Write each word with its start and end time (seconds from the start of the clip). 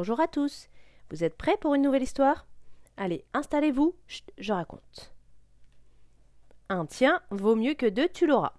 Bonjour 0.00 0.20
à 0.20 0.28
tous. 0.28 0.68
Vous 1.10 1.24
êtes 1.24 1.36
prêts 1.36 1.56
pour 1.56 1.74
une 1.74 1.82
nouvelle 1.82 2.04
histoire? 2.04 2.46
Allez, 2.96 3.24
installez-vous, 3.34 3.96
je 4.38 4.52
raconte. 4.52 5.12
Un 6.68 6.86
tien 6.86 7.20
vaut 7.32 7.56
mieux 7.56 7.74
que 7.74 7.86
deux, 7.86 8.08
tu 8.08 8.24
l'auras. 8.28 8.52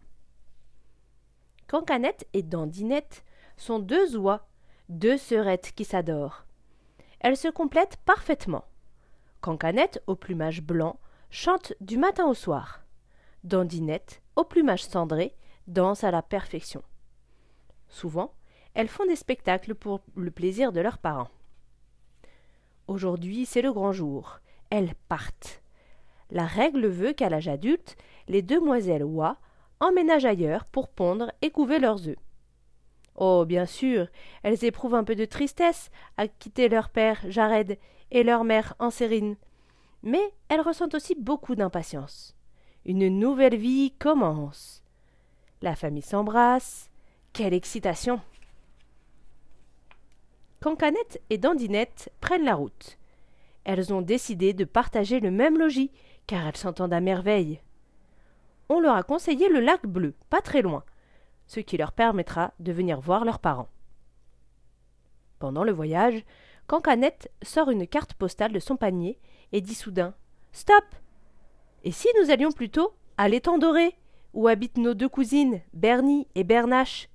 Cancanette 1.70 2.28
et 2.34 2.44
Dandinette 2.44 3.24
sont 3.56 3.80
deux 3.80 4.18
oies, 4.18 4.50
deux 4.90 5.18
sœurettes 5.18 5.72
qui 5.78 5.86
s'adorent. 5.86 6.44
Elles 7.22 7.38
se 7.38 7.48
complètent 7.48 8.02
parfaitement. 8.04 8.66
Cancanette, 9.40 10.04
au 10.08 10.18
plumage 10.18 10.62
blanc, 10.62 11.00
chante 11.30 11.72
du 11.80 11.98
matin 11.98 12.28
au 12.28 12.34
soir. 12.34 12.82
Dandinette, 13.46 14.22
au 14.36 14.44
plumage 14.44 14.84
cendré, 14.84 15.38
danse 15.68 16.04
à 16.04 16.12
la 16.12 16.22
perfection. 16.22 16.84
Souvent, 17.88 18.34
elles 18.74 18.90
font 18.90 19.06
des 19.06 19.16
spectacles 19.16 19.74
pour 19.74 20.02
le 20.16 20.32
plaisir 20.32 20.72
de 20.72 20.82
leurs 20.82 20.98
parents. 20.98 21.30
Aujourd'hui, 22.90 23.46
c'est 23.46 23.62
le 23.62 23.72
grand 23.72 23.92
jour. 23.92 24.40
Elles 24.72 24.96
partent. 25.10 25.62
La 26.32 26.48
règle 26.48 26.88
veut 26.88 27.14
qu'à 27.14 27.30
l'âge 27.30 27.48
adulte, 27.48 27.96
les 28.28 28.42
demoiselles 28.42 29.04
oies 29.04 29.38
emménagent 29.80 30.26
ailleurs 30.26 30.66
pour 30.66 30.90
pondre 30.90 31.32
et 31.44 31.52
couver 31.52 31.78
leurs 31.78 32.08
œufs. 32.08 32.18
Oh, 33.16 33.46
bien 33.46 33.68
sûr, 33.68 34.08
elles 34.42 34.66
éprouvent 34.66 34.96
un 34.96 35.04
peu 35.04 35.14
de 35.14 35.26
tristesse 35.26 35.92
à 36.18 36.28
quitter 36.28 36.68
leur 36.68 36.90
père, 36.90 37.20
Jared, 37.28 37.78
et 38.10 38.24
leur 38.24 38.44
mère, 38.44 38.74
Ansérine. 38.80 39.36
Mais 40.02 40.34
elles 40.48 40.62
ressentent 40.62 40.96
aussi 40.96 41.14
beaucoup 41.14 41.54
d'impatience. 41.54 42.36
Une 42.86 43.08
nouvelle 43.20 43.56
vie 43.56 43.92
commence. 44.00 44.84
La 45.62 45.76
famille 45.76 46.02
s'embrasse. 46.02 46.90
Quelle 47.34 47.54
excitation! 47.54 48.20
Cancanette 50.62 51.22
et 51.30 51.38
Dandinette 51.38 52.12
prennent 52.20 52.44
la 52.44 52.56
route. 52.56 52.98
Elles 53.64 53.94
ont 53.94 54.02
décidé 54.02 54.54
de 54.54 54.66
partager 54.66 55.22
le 55.22 55.32
même 55.32 55.58
logis, 55.58 55.92
car 56.28 56.46
elles 56.46 56.58
s'entendent 56.58 56.94
à 56.94 57.00
merveille. 57.00 57.62
On 58.68 58.82
leur 58.82 58.96
a 58.96 59.04
conseillé 59.04 59.48
le 59.48 59.62
lac 59.62 59.86
bleu, 59.86 60.16
pas 60.30 60.42
très 60.42 60.62
loin, 60.62 60.84
ce 61.48 61.62
qui 61.62 61.78
leur 61.78 61.94
permettra 61.94 62.54
de 62.60 62.74
venir 62.74 63.00
voir 63.00 63.24
leurs 63.24 63.40
parents. 63.40 63.70
Pendant 65.40 65.64
le 65.64 65.72
voyage, 65.72 66.26
Cancanette 66.68 67.32
sort 67.42 67.72
une 67.72 67.88
carte 67.88 68.14
postale 68.14 68.52
de 68.52 68.60
son 68.60 68.76
panier 68.76 69.18
et 69.54 69.62
dit 69.62 69.76
soudain 69.76 70.14
Stop 70.52 70.84
Et 71.86 71.92
si 71.94 72.10
nous 72.22 72.32
allions 72.32 72.52
plutôt 72.52 72.94
à 73.18 73.30
l'étang 73.30 73.58
doré, 73.58 73.96
où 74.34 74.50
habitent 74.50 74.78
nos 74.78 74.94
deux 74.94 75.10
cousines, 75.10 75.62
Bernie 75.74 76.28
et 76.36 76.44
Bernache 76.44 77.10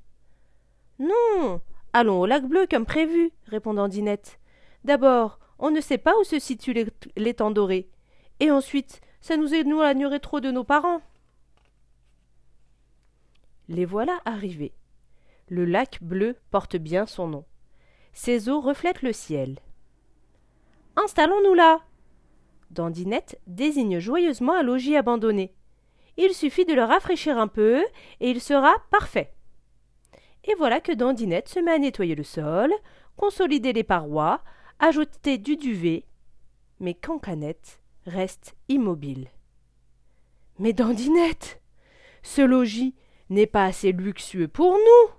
Non 0.99 1.61
Allons 1.97 2.21
au 2.21 2.27
lac 2.27 2.45
bleu 2.45 2.67
comme 2.69 2.87
prévu, 2.87 3.31
répondant 3.47 3.87
Dinette. 3.87 4.41
D'abord, 4.83 5.39
on 5.61 5.71
ne 5.71 5.81
sait 5.81 5.97
pas 5.97 6.19
où 6.19 6.25
se 6.25 6.41
situe 6.41 6.75
l'étang 7.17 7.53
doré. 7.53 7.89
Et 8.41 8.51
ensuite, 8.51 9.01
ça 9.21 9.37
nous 9.37 9.55
éloignerait 9.55 10.19
trop 10.19 10.41
de 10.41 10.51
nos 10.51 10.65
parents. 10.65 11.03
Les 13.69 13.85
voilà 13.85 14.21
arrivés. 14.25 14.75
Le 15.49 15.65
lac 15.65 16.03
bleu 16.03 16.35
porte 16.51 16.75
bien 16.75 17.07
son 17.07 17.29
nom. 17.29 17.45
Ses 18.13 18.49
eaux 18.49 18.61
reflètent 18.61 19.03
le 19.03 19.13
ciel. 19.13 19.61
Installons-nous 20.97 21.55
là. 21.55 21.79
Dandinette 22.73 23.41
désigne 23.47 24.01
joyeusement 24.01 24.55
un 24.55 24.65
logis 24.65 24.97
abandonné. 24.97 25.55
Il 26.17 26.35
suffit 26.35 26.65
de 26.65 26.75
le 26.75 26.83
rafraîchir 26.83 27.39
un 27.39 27.49
peu 27.49 27.85
et 28.19 28.31
il 28.31 28.41
sera 28.41 28.75
parfait 28.91 29.33
et 30.45 30.55
voilà 30.57 30.81
que 30.81 30.93
Dandinette 30.93 31.49
se 31.49 31.59
met 31.59 31.73
à 31.73 31.79
nettoyer 31.79 32.15
le 32.15 32.23
sol, 32.23 32.73
consolider 33.17 33.73
les 33.73 33.85
parois, 33.85 34.43
ajouter 34.79 35.39
du 35.39 35.57
duvet. 35.57 36.05
Mais 36.81 36.95
Cancanette 36.95 37.81
reste 38.07 38.55
immobile. 38.69 39.29
Mais 40.59 40.73
Dandinette, 40.73 41.61
ce 42.23 42.43
logis 42.43 42.95
n'est 43.31 43.47
pas 43.47 43.65
assez 43.65 43.93
luxueux 43.93 44.49
pour 44.49 44.75
nous. 44.75 45.15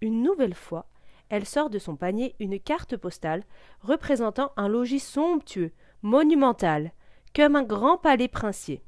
Une 0.00 0.22
nouvelle 0.22 0.54
fois, 0.54 0.88
elle 1.28 1.46
sort 1.46 1.70
de 1.70 1.78
son 1.78 1.96
panier 1.96 2.34
une 2.40 2.58
carte 2.58 2.96
postale 2.96 3.44
représentant 3.80 4.52
un 4.56 4.68
logis 4.68 5.00
somptueux, 5.00 5.72
monumental, 6.02 6.92
comme 7.34 7.56
un 7.56 7.62
grand 7.62 7.96
palais 7.96 8.28
princier. 8.28 8.82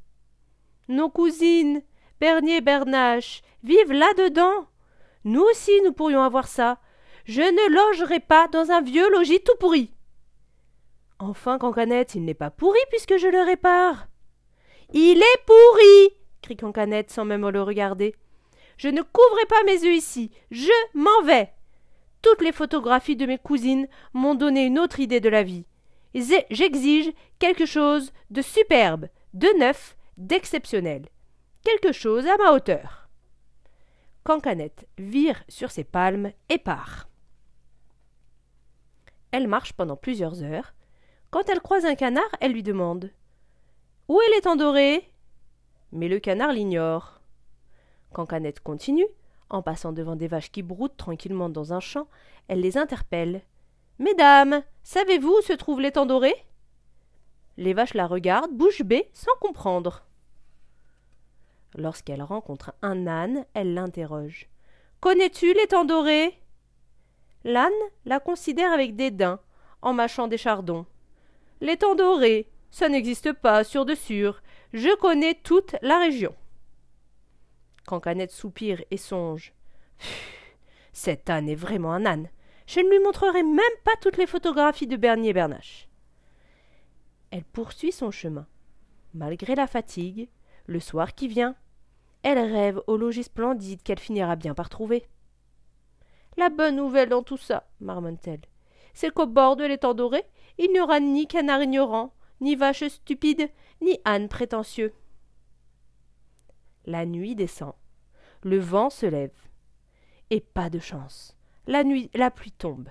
Nos 0.89 1.09
cousines, 1.09 1.83
Bernier 2.25 2.63
Bernache 2.63 3.43
vivent 3.65 3.93
là-dedans. 3.93 4.67
Nous 5.25 5.43
aussi 5.43 5.83
nous 5.85 5.93
pourrions 5.93 6.23
avoir 6.23 6.49
ça. 6.49 6.79
Je 7.27 7.43
ne 7.43 7.75
logerai 7.75 8.19
pas 8.19 8.49
dans 8.49 8.71
un 8.71 8.81
vieux 8.81 9.11
logis 9.11 9.43
tout 9.43 9.53
pourri. 9.61 9.93
Enfin, 11.19 11.59
Cancanette, 11.59 12.15
il 12.15 12.25
n'est 12.25 12.33
pas 12.33 12.49
pourri 12.49 12.79
puisque 12.89 13.19
je 13.19 13.27
le 13.29 13.43
répare. 13.43 14.07
Il 14.95 15.19
est 15.19 15.45
pourri 15.45 16.17
crie 16.41 16.57
Cancanette 16.57 17.11
sans 17.11 17.27
même 17.27 17.47
le 17.47 17.61
regarder. 17.61 18.15
Je 18.79 18.89
ne 18.89 19.03
couvrai 19.03 19.45
pas 19.47 19.63
mes 19.67 19.85
yeux 19.85 19.93
ici. 19.93 20.31
Je 20.51 20.73
m'en 20.95 21.23
vais. 21.25 21.53
Toutes 22.23 22.41
les 22.41 22.53
photographies 22.53 23.17
de 23.17 23.27
mes 23.27 23.37
cousines 23.37 23.87
m'ont 24.15 24.35
donné 24.35 24.65
une 24.65 24.79
autre 24.79 24.99
idée 24.99 25.21
de 25.21 25.29
la 25.29 25.43
vie. 25.43 25.67
J'exige 26.15 27.13
quelque 27.39 27.67
chose 27.67 28.15
de 28.31 28.41
superbe, 28.41 29.09
de 29.35 29.49
neuf, 29.59 29.95
d'exceptionnel 30.17 31.03
quelque 31.65 31.93
chose 31.93 32.27
à 32.27 32.37
ma 32.37 32.53
hauteur. 32.53 33.09
Cancanette 34.23 34.87
vire 34.99 35.43
sur 35.49 35.71
ses 35.71 35.85
palmes 35.85 36.31
et 36.49 36.59
part. 36.59 37.09
Elle 39.33 39.49
marche 39.49 39.73
pendant 39.73 39.97
plusieurs 39.97 40.43
heures. 40.43 40.75
Quand 41.31 41.49
elle 41.49 41.61
croise 41.61 41.85
un 41.85 41.97
canard, 41.97 42.31
elle 42.41 42.53
lui 42.53 42.63
demande 42.63 43.11
Où 44.09 44.21
est 44.21 44.35
l'étang 44.35 44.57
doré? 44.57 45.11
Mais 45.91 46.09
le 46.09 46.21
canard 46.21 46.53
l'ignore. 46.53 47.21
Cancanette 48.13 48.61
continue, 48.61 49.09
en 49.51 49.63
passant 49.63 49.93
devant 49.93 50.17
des 50.17 50.29
vaches 50.29 50.53
qui 50.53 50.63
broutent 50.63 50.97
tranquillement 50.97 51.49
dans 51.49 51.73
un 51.73 51.81
champ, 51.81 52.07
elle 52.47 52.61
les 52.61 52.79
interpelle. 52.79 53.43
Mesdames, 53.99 54.63
savez-vous 54.83 55.39
où 55.39 55.43
se 55.43 55.53
trouve 55.53 55.81
l'étang 55.81 56.07
doré? 56.07 56.35
Les 57.57 57.75
vaches 57.75 57.95
la 57.95 58.07
regardent, 58.07 58.53
bouche 58.53 58.83
bée, 58.83 59.11
sans 59.13 59.35
comprendre. 59.41 60.05
Lorsqu'elle 61.77 62.23
rencontre 62.23 62.73
un 62.83 63.07
âne, 63.07 63.45
elle 63.55 63.75
l'interroge. 63.75 64.49
Connais-tu 65.01 65.53
l'étang 65.55 65.85
doré? 65.85 66.39
L'âne 67.43 67.73
la 68.05 68.21
considère 68.21 68.73
avec 68.73 68.97
dédain, 68.97 69.41
en 69.83 69.93
mâchant 69.93 70.29
des 70.29 70.39
chardons. 70.39 70.87
L'étang 71.61 71.95
doré, 71.95 72.49
ça 72.71 72.89
n'existe 72.89 73.33
pas, 73.33 73.65
sûr 73.65 73.85
de 73.85 73.95
sûr. 73.95 74.43
Je 74.73 74.95
connais 74.97 75.35
toute 75.35 75.77
la 75.83 75.99
région. 75.99 76.35
Cancanette 77.87 78.33
soupire 78.33 78.83
et 78.91 78.97
songe. 78.97 79.53
Cet 80.93 81.29
âne 81.29 81.49
est 81.49 81.55
vraiment 81.55 81.93
un 81.93 82.07
âne. 82.07 82.29
Je 82.67 82.81
ne 82.81 82.89
lui 82.89 82.99
montrerai 83.01 83.43
même 83.43 83.61
pas 83.85 83.97
toutes 84.01 84.17
les 84.17 84.27
photographies 84.27 84.87
de 84.87 84.97
Bernier 84.97 85.33
Bernache. 85.33 85.89
Elle 87.31 87.45
poursuit 87.45 87.93
son 87.93 88.11
chemin. 88.11 88.47
Malgré 89.13 89.55
la 89.55 89.67
fatigue, 89.67 90.29
le 90.67 90.81
soir 90.81 91.15
qui 91.15 91.29
vient, 91.29 91.57
elle 92.25 92.39
rêve 92.39 92.81
au 92.87 92.97
logis 92.97 93.25
splendide 93.25 93.83
qu'elle 93.83 94.01
finira 94.01 94.35
bien 94.35 94.55
par 94.55 94.71
trouver. 94.71 95.07
La 96.37 96.49
bonne 96.49 96.77
nouvelle 96.77 97.11
dans 97.11 97.23
tout 97.23 97.37
ça, 97.37 97.69
marmonne-t-elle, 97.81 98.41
c'est 98.95 99.13
qu'au 99.13 99.27
bord 99.27 99.57
de 99.57 99.65
l'étang 99.65 99.95
doré, 99.95 100.25
il 100.59 100.73
n'y 100.73 100.81
aura 100.81 100.99
ni 101.01 101.27
canard 101.27 101.63
ignorant, 101.63 102.15
ni 102.41 102.57
vache 102.57 102.89
stupide, 102.89 103.51
ni 103.83 103.99
âne 104.05 104.29
prétentieux. 104.29 104.93
La 106.87 107.07
nuit 107.07 107.35
descend, 107.35 107.75
le 108.43 108.59
vent 108.59 108.91
se 108.91 109.07
lève. 109.07 109.37
Et 110.31 110.41
pas 110.41 110.71
de 110.71 110.79
chance. 110.79 111.37
La 111.67 111.85
nuit, 111.85 112.11
la 112.15 112.31
pluie 112.31 112.53
tombe. 112.53 112.89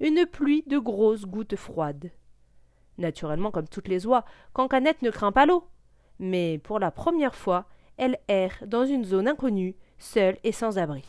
Une 0.00 0.26
pluie 0.26 0.64
de 0.66 0.78
grosses 0.78 1.26
gouttes 1.26 1.56
froides. 1.56 2.10
Naturellement, 2.98 3.50
comme 3.50 3.68
toutes 3.68 3.88
les 3.88 4.06
oies, 4.06 4.24
Cancanette 4.52 5.02
ne 5.02 5.10
craint 5.10 5.32
pas 5.32 5.46
l'eau. 5.46 5.68
Mais 6.18 6.58
pour 6.58 6.78
la 6.78 6.90
première 6.90 7.34
fois, 7.34 7.66
elle 7.96 8.18
erre 8.28 8.64
dans 8.66 8.84
une 8.84 9.04
zone 9.04 9.28
inconnue, 9.28 9.74
seule 9.98 10.38
et 10.44 10.52
sans 10.52 10.78
abri. 10.78 11.04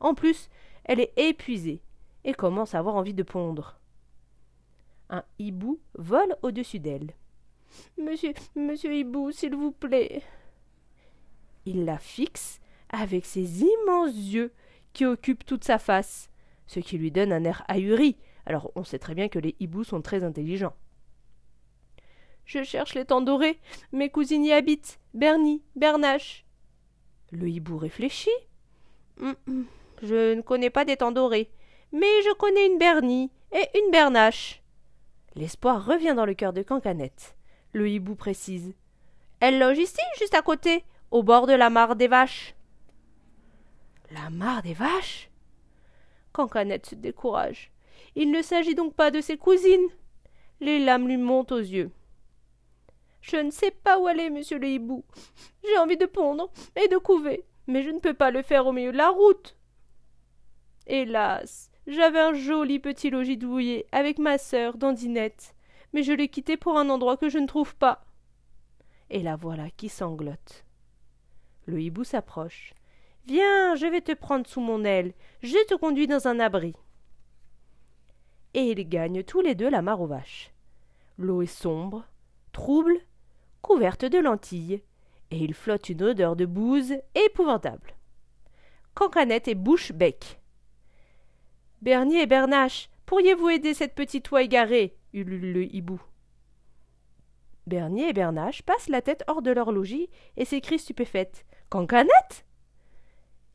En 0.00 0.14
plus, 0.14 0.48
elle 0.84 1.00
est 1.00 1.12
épuisée 1.16 1.82
et 2.24 2.34
commence 2.34 2.74
à 2.74 2.78
avoir 2.78 2.96
envie 2.96 3.14
de 3.14 3.22
pondre. 3.22 3.78
Un 5.08 5.24
hibou 5.38 5.80
vole 5.94 6.36
au-dessus 6.42 6.78
d'elle. 6.78 7.12
Monsieur, 7.98 8.32
monsieur 8.56 8.94
hibou, 8.94 9.30
s'il 9.32 9.54
vous 9.54 9.72
plaît. 9.72 10.22
Il 11.66 11.84
la 11.84 11.98
fixe 11.98 12.60
avec 12.88 13.24
ses 13.24 13.62
immenses 13.62 14.16
yeux 14.16 14.52
qui 14.92 15.04
occupent 15.04 15.46
toute 15.46 15.64
sa 15.64 15.78
face, 15.78 16.30
ce 16.66 16.80
qui 16.80 16.98
lui 16.98 17.10
donne 17.10 17.32
un 17.32 17.44
air 17.44 17.64
ahuri. 17.68 18.16
Alors 18.46 18.72
on 18.74 18.84
sait 18.84 18.98
très 18.98 19.14
bien 19.14 19.28
que 19.28 19.38
les 19.38 19.54
hiboux 19.60 19.84
sont 19.84 20.02
très 20.02 20.24
intelligents. 20.24 20.74
Je 22.50 22.64
cherche 22.64 22.94
l'étang 22.94 23.20
doré. 23.20 23.60
Mes 23.92 24.10
cousines 24.10 24.44
y 24.44 24.52
habitent. 24.52 24.98
Bernie, 25.14 25.62
Bernache. 25.76 26.44
Le 27.30 27.48
hibou 27.48 27.78
réfléchit. 27.78 28.28
Hum, 29.20 29.36
hum, 29.46 29.66
je 30.02 30.34
ne 30.34 30.40
connais 30.40 30.68
pas 30.68 30.84
d'étang 30.84 31.12
doré. 31.12 31.48
mais 31.92 32.22
je 32.24 32.34
connais 32.34 32.66
une 32.66 32.76
Bernie 32.78 33.30
et 33.52 33.78
une 33.78 33.92
Bernache. 33.92 34.64
L'espoir 35.36 35.86
revient 35.86 36.14
dans 36.16 36.26
le 36.26 36.34
cœur 36.34 36.52
de 36.52 36.64
Cancanette. 36.64 37.36
Le 37.72 37.88
hibou 37.88 38.16
précise. 38.16 38.74
Elle 39.38 39.60
loge 39.60 39.78
ici, 39.78 40.02
juste 40.18 40.34
à 40.34 40.42
côté, 40.42 40.82
au 41.12 41.22
bord 41.22 41.46
de 41.46 41.52
la 41.52 41.70
mare 41.70 41.94
des 41.94 42.08
vaches. 42.08 42.56
La 44.10 44.28
mare 44.28 44.62
des 44.62 44.74
vaches? 44.74 45.30
Cancanette 46.32 46.86
se 46.86 46.94
décourage. 46.96 47.70
Il 48.16 48.32
ne 48.32 48.42
s'agit 48.42 48.74
donc 48.74 48.94
pas 48.94 49.12
de 49.12 49.20
ses 49.20 49.36
cousines. 49.36 49.88
Les 50.60 50.80
lames 50.80 51.06
lui 51.06 51.16
montent 51.16 51.52
aux 51.52 51.58
yeux. 51.58 51.92
Je 53.20 53.36
ne 53.36 53.50
sais 53.50 53.70
pas 53.70 53.98
où 53.98 54.06
aller, 54.06 54.30
monsieur 54.30 54.58
le 54.58 54.68
hibou. 54.68 55.04
J'ai 55.64 55.78
envie 55.78 55.96
de 55.96 56.06
pondre 56.06 56.50
et 56.76 56.88
de 56.88 56.96
couver, 56.96 57.44
mais 57.66 57.82
je 57.82 57.90
ne 57.90 57.98
peux 57.98 58.14
pas 58.14 58.30
le 58.30 58.42
faire 58.42 58.66
au 58.66 58.72
milieu 58.72 58.92
de 58.92 58.96
la 58.96 59.10
route. 59.10 59.56
Hélas, 60.86 61.70
j'avais 61.86 62.20
un 62.20 62.34
joli 62.34 62.78
petit 62.78 63.10
logis 63.10 63.36
douillet 63.36 63.86
avec 63.92 64.18
ma 64.18 64.38
sœur, 64.38 64.76
Dandinette, 64.76 65.54
mais 65.92 66.02
je 66.02 66.12
l'ai 66.12 66.28
quitté 66.28 66.56
pour 66.56 66.78
un 66.78 66.88
endroit 66.88 67.16
que 67.16 67.28
je 67.28 67.38
ne 67.38 67.46
trouve 67.46 67.76
pas. 67.76 68.04
Et 69.10 69.22
la 69.22 69.36
voilà 69.36 69.70
qui 69.70 69.88
sanglote. 69.88 70.64
Le 71.66 71.80
hibou 71.80 72.04
s'approche. 72.04 72.74
Viens, 73.26 73.74
je 73.74 73.86
vais 73.86 74.00
te 74.00 74.12
prendre 74.12 74.46
sous 74.46 74.60
mon 74.60 74.84
aile, 74.84 75.12
je 75.42 75.64
te 75.66 75.74
conduis 75.74 76.06
dans 76.06 76.26
un 76.26 76.40
abri. 76.40 76.74
Et 78.54 78.70
ils 78.70 78.88
gagnent 78.88 79.22
tous 79.22 79.40
les 79.40 79.54
deux 79.54 79.68
la 79.68 79.82
mare 79.82 80.00
aux 80.00 80.06
vaches. 80.06 80.52
L'eau 81.18 81.42
est 81.42 81.46
sombre, 81.46 82.04
trouble, 82.52 82.98
couverte 83.70 84.04
de 84.04 84.18
lentilles, 84.18 84.82
et 85.30 85.38
il 85.38 85.54
flotte 85.54 85.90
une 85.90 86.02
odeur 86.02 86.34
de 86.34 86.44
bouse 86.44 86.92
épouvantable. 87.14 87.94
Cancanette 88.94 89.46
et 89.46 89.54
bouche-bec. 89.54 90.40
Bernier 91.80 92.22
et 92.22 92.26
Bernache, 92.26 92.90
pourriez-vous 93.06 93.48
aider 93.48 93.72
cette 93.72 93.94
petite 93.94 94.28
oie 94.32 94.42
égarée? 94.42 94.96
ulule 95.12 95.52
le 95.52 95.72
hibou. 95.72 96.02
Bernier 97.68 98.08
et 98.08 98.12
Bernache 98.12 98.62
passent 98.62 98.88
la 98.88 99.02
tête 99.02 99.22
hors 99.28 99.40
de 99.40 99.52
leur 99.52 99.70
logis 99.70 100.08
et 100.36 100.44
s'écrient 100.44 100.80
stupéfaites. 100.80 101.46
Cancanette? 101.68 102.44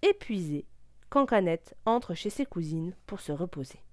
Épuisée, 0.02 0.66
Cancanette 1.10 1.76
entre 1.86 2.14
chez 2.14 2.30
ses 2.30 2.46
cousines 2.46 2.96
pour 3.06 3.20
se 3.20 3.34
reposer. 3.34 3.84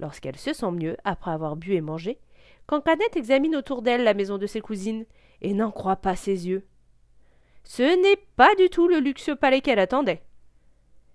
Lorsqu'elle 0.00 0.38
se 0.38 0.52
sent 0.52 0.72
mieux 0.72 0.96
après 1.04 1.30
avoir 1.30 1.54
bu 1.54 1.74
et 1.74 1.80
mangé, 1.82 2.18
Cancanette 2.68 3.16
examine 3.16 3.56
autour 3.56 3.80
d'elle 3.80 4.04
la 4.04 4.12
maison 4.12 4.36
de 4.36 4.46
ses 4.46 4.60
cousines 4.60 5.06
et 5.40 5.54
n'en 5.54 5.70
croit 5.70 5.96
pas 5.96 6.16
ses 6.16 6.48
yeux. 6.48 6.66
Ce 7.64 7.82
n'est 7.82 8.22
pas 8.36 8.54
du 8.56 8.68
tout 8.68 8.88
le 8.88 8.98
luxueux 8.98 9.36
palais 9.36 9.62
qu'elle 9.62 9.78
attendait. 9.78 10.22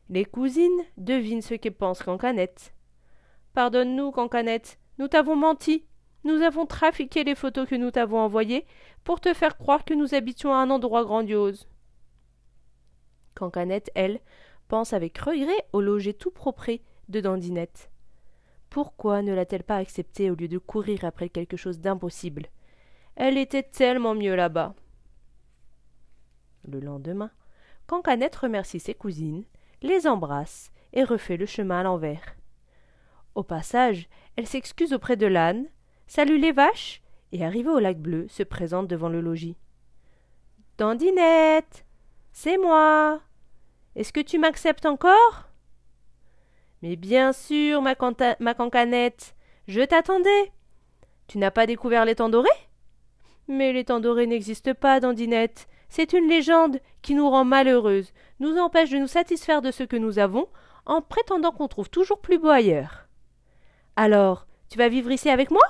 Les 0.10 0.26
cousines 0.26 0.82
devinent 0.98 1.44
ce 1.44 1.54
que 1.54 1.70
pense 1.70 2.02
Cancanette. 2.02 2.74
Pardonne-nous, 3.54 4.12
Cancanette, 4.12 4.80
nous 4.98 5.08
t'avons 5.08 5.36
menti. 5.36 5.86
Nous 6.24 6.42
avons 6.42 6.66
trafiqué 6.66 7.24
les 7.24 7.36
photos 7.36 7.70
que 7.70 7.76
nous 7.76 7.92
t'avons 7.92 8.18
envoyées 8.18 8.66
pour 9.04 9.22
te 9.22 9.32
faire 9.36 9.60
croire 9.60 9.86
que 9.86 9.94
nous 9.94 10.16
habitions 10.16 10.54
à 10.54 10.58
un 10.58 10.72
endroit 10.72 11.04
grandiose. 11.04 11.68
Cancanette, 13.36 13.92
elle, 13.94 14.22
pense 14.70 14.92
avec 14.94 15.16
regret 15.20 15.68
au 15.72 15.82
loger 15.82 16.16
tout 16.16 16.32
propre 16.32 16.72
de 17.10 17.22
Dandinette. 17.22 17.92
Pourquoi 18.74 19.22
ne 19.22 19.36
l'a-t-elle 19.36 19.64
pas 19.64 19.78
accepté 19.78 20.32
au 20.32 20.36
lieu 20.36 20.48
de 20.48 20.58
courir 20.58 21.06
après 21.06 21.30
quelque 21.30 21.58
chose 21.58 21.80
d'impossible? 21.80 22.48
Elle 23.16 23.38
était 23.38 23.62
tellement 23.62 24.16
mieux 24.16 24.34
là-bas. 24.34 24.74
Le 26.68 26.80
lendemain, 26.80 27.30
Cancanette 27.86 28.36
remercie 28.36 28.80
ses 28.80 28.96
cousines, 28.96 29.46
les 29.84 30.08
embrasse 30.08 30.72
et 30.92 31.04
refait 31.04 31.38
le 31.38 31.46
chemin 31.46 31.82
à 31.82 31.84
l'envers. 31.84 32.36
Au 33.36 33.44
passage, 33.44 34.10
elle 34.38 34.48
s'excuse 34.48 34.92
auprès 34.92 35.18
de 35.18 35.28
l'âne, 35.28 35.68
salue 36.08 36.42
les 36.42 36.52
vaches 36.52 37.04
et, 37.32 37.46
arrivée 37.46 37.70
au 37.70 37.78
lac 37.78 38.00
bleu, 38.00 38.28
se 38.28 38.42
présente 38.42 38.88
devant 38.88 39.10
le 39.10 39.22
logis. 39.22 39.56
Dandinette 40.80 41.86
C'est 42.32 42.58
moi 42.58 43.22
Est-ce 43.96 44.12
que 44.12 44.20
tu 44.20 44.40
m'acceptes 44.40 44.88
encore? 44.88 45.53
Mais 46.84 46.98
bien 46.98 47.32
sûr, 47.32 47.82
ma, 47.82 47.96
cancanette 47.96 49.36
Je 49.70 49.80
t'attendais 49.80 50.52
Tu 51.28 51.38
n'as 51.38 51.50
pas 51.50 51.66
découvert 51.66 52.04
l'étang 52.04 52.28
doré 52.28 52.50
Mais 53.48 53.72
l'étang 53.72 54.02
doré 54.02 54.28
n'existe 54.28 54.74
pas, 54.74 55.00
Dandinette. 55.00 55.70
C'est 55.88 56.12
une 56.12 56.28
légende 56.28 56.82
qui 57.02 57.16
nous 57.16 57.30
rend 57.30 57.46
malheureuses, 57.46 58.12
nous 58.42 58.58
empêche 58.58 58.90
de 58.90 58.98
nous 58.98 59.08
satisfaire 59.08 59.62
de 59.62 59.72
ce 59.72 59.84
que 59.84 59.96
nous 59.96 60.20
avons, 60.20 60.50
en 60.86 61.02
prétendant 61.02 61.54
qu'on 61.54 61.70
trouve 61.70 61.90
toujours 61.90 62.20
plus 62.20 62.38
beau 62.38 62.50
ailleurs. 62.50 63.08
Alors, 63.96 64.46
tu 64.68 64.78
vas 64.78 64.90
vivre 64.90 65.12
ici 65.12 65.30
avec 65.30 65.52
moi? 65.52 65.64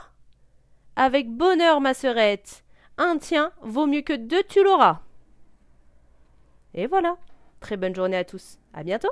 Avec 0.95 1.29
bonheur, 1.29 1.79
ma 1.79 1.93
sœurette. 1.93 2.63
Un 2.97 3.19
tien 3.19 3.51
vaut 3.61 3.85
mieux 3.85 4.01
que 4.01 4.13
deux 4.13 4.43
tu 4.49 4.63
l'auras. 4.63 5.01
Et 6.73 6.87
voilà. 6.87 7.17
Très 7.59 7.77
bonne 7.77 7.93
journée 7.93 8.17
à 8.17 8.25
tous. 8.25 8.57
À 8.73 8.81
bientôt. 8.81 9.11